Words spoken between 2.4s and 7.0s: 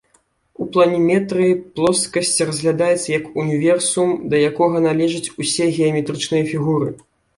разглядаецца як універсум, да якога належаць усе геаметрычныя фігуры.